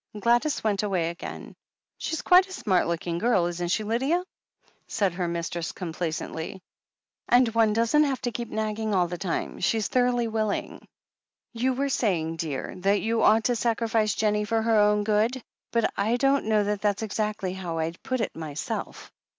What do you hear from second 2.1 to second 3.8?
quite a smart looking girl, isn't